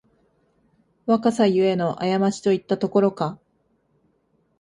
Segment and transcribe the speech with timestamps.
[1.05, 3.39] 若さゆえのあやまちといったところか